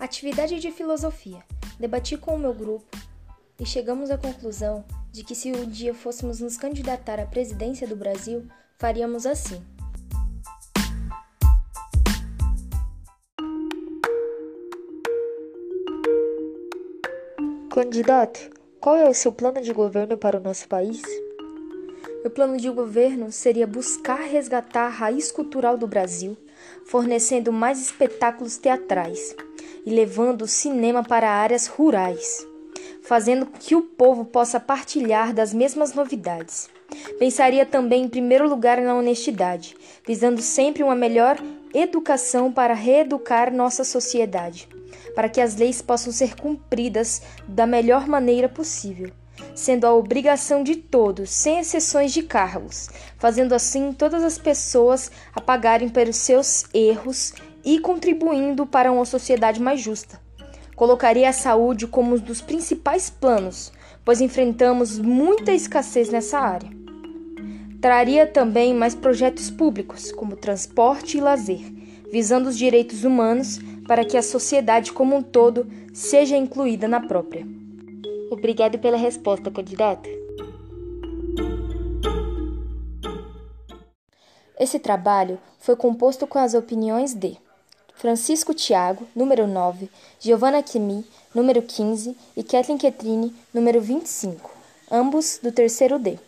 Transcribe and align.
Atividade 0.00 0.58
de 0.58 0.70
filosofia. 0.72 1.44
Debati 1.78 2.16
com 2.16 2.34
o 2.34 2.38
meu 2.38 2.54
grupo 2.54 2.96
e 3.60 3.66
chegamos 3.66 4.10
à 4.10 4.16
conclusão 4.16 4.82
de 5.12 5.22
que 5.22 5.34
se 5.34 5.52
um 5.52 5.66
dia 5.66 5.92
fôssemos 5.92 6.40
nos 6.40 6.56
candidatar 6.56 7.20
à 7.20 7.26
presidência 7.26 7.86
do 7.86 7.94
Brasil, 7.94 8.48
faríamos 8.78 9.26
assim. 9.26 9.62
Candidato, 17.70 18.50
qual 18.80 18.96
é 18.96 19.06
o 19.06 19.12
seu 19.12 19.30
plano 19.30 19.60
de 19.60 19.74
governo 19.74 20.16
para 20.16 20.38
o 20.38 20.42
nosso 20.42 20.66
país? 20.66 21.02
Meu 22.22 22.30
plano 22.30 22.58
de 22.58 22.68
governo 22.68 23.32
seria 23.32 23.66
buscar 23.66 24.20
resgatar 24.20 24.82
a 24.82 24.90
raiz 24.90 25.32
cultural 25.32 25.78
do 25.78 25.86
Brasil, 25.86 26.36
fornecendo 26.84 27.50
mais 27.50 27.80
espetáculos 27.80 28.58
teatrais 28.58 29.34
e 29.86 29.90
levando 29.90 30.42
o 30.42 30.46
cinema 30.46 31.02
para 31.02 31.30
áreas 31.30 31.66
rurais, 31.66 32.46
fazendo 33.02 33.46
que 33.46 33.74
o 33.74 33.80
povo 33.80 34.26
possa 34.26 34.60
partilhar 34.60 35.32
das 35.32 35.54
mesmas 35.54 35.94
novidades. 35.94 36.68
Pensaria 37.18 37.64
também, 37.64 38.04
em 38.04 38.08
primeiro 38.08 38.46
lugar, 38.46 38.82
na 38.82 38.94
honestidade, 38.94 39.74
visando 40.06 40.42
sempre 40.42 40.82
uma 40.82 40.94
melhor 40.94 41.38
educação 41.72 42.52
para 42.52 42.74
reeducar 42.74 43.50
nossa 43.50 43.82
sociedade, 43.82 44.68
para 45.14 45.30
que 45.30 45.40
as 45.40 45.56
leis 45.56 45.80
possam 45.80 46.12
ser 46.12 46.36
cumpridas 46.36 47.22
da 47.48 47.66
melhor 47.66 48.06
maneira 48.06 48.48
possível, 48.48 49.10
sendo 49.60 49.84
a 49.84 49.94
obrigação 49.94 50.64
de 50.64 50.74
todos, 50.74 51.30
sem 51.30 51.58
exceções 51.58 52.12
de 52.12 52.22
cargos, 52.22 52.88
fazendo 53.18 53.54
assim 53.54 53.92
todas 53.92 54.24
as 54.24 54.38
pessoas 54.38 55.10
apagarem 55.34 55.88
pelos 55.88 56.16
seus 56.16 56.64
erros 56.72 57.34
e 57.62 57.78
contribuindo 57.78 58.66
para 58.66 58.90
uma 58.90 59.04
sociedade 59.04 59.60
mais 59.60 59.80
justa. 59.80 60.18
Colocaria 60.74 61.28
a 61.28 61.32
saúde 61.32 61.86
como 61.86 62.14
um 62.14 62.18
dos 62.18 62.40
principais 62.40 63.10
planos, 63.10 63.70
pois 64.02 64.22
enfrentamos 64.22 64.98
muita 64.98 65.52
escassez 65.52 66.08
nessa 66.08 66.38
área. 66.38 66.70
Traria 67.82 68.26
também 68.26 68.74
mais 68.74 68.94
projetos 68.94 69.50
públicos, 69.50 70.10
como 70.10 70.36
transporte 70.36 71.18
e 71.18 71.20
lazer, 71.20 71.60
visando 72.10 72.48
os 72.48 72.56
direitos 72.56 73.04
humanos 73.04 73.58
para 73.86 74.06
que 74.06 74.16
a 74.16 74.22
sociedade 74.22 74.92
como 74.92 75.16
um 75.16 75.22
todo 75.22 75.66
seja 75.92 76.36
incluída 76.36 76.88
na 76.88 77.00
própria. 77.00 77.46
Obrigado 78.30 78.78
pela 78.78 78.96
resposta, 78.96 79.50
candidato. 79.50 80.08
Esse 84.58 84.78
trabalho 84.78 85.38
foi 85.58 85.74
composto 85.74 86.26
com 86.26 86.38
as 86.38 86.54
opiniões 86.54 87.12
de 87.12 87.36
Francisco 87.96 88.54
Tiago, 88.54 89.06
número 89.14 89.46
9, 89.46 89.90
Giovanna 90.20 90.62
Kimi, 90.62 91.04
número 91.34 91.60
15 91.60 92.16
e 92.36 92.44
Kathleen 92.44 92.78
Ketrini, 92.78 93.34
número 93.52 93.80
25, 93.80 94.50
ambos 94.90 95.38
do 95.42 95.50
terceiro 95.50 95.98
D. 95.98 96.18